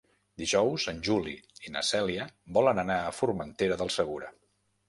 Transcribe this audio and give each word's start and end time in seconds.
Dijous 0.41 0.85
en 0.91 1.01
Juli 1.07 1.33
i 1.67 1.73
na 1.75 1.85
Cèlia 1.91 2.25
volen 2.57 2.85
anar 2.87 2.99
a 3.11 3.15
Formentera 3.21 3.81
del 3.83 3.97
Segura. 4.01 4.35